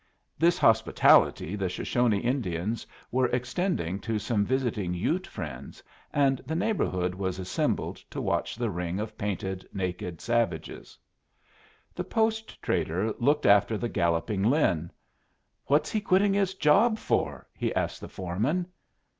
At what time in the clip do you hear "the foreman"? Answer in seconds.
18.01-18.65